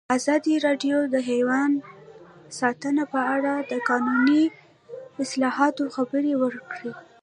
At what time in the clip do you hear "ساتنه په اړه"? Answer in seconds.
2.59-3.53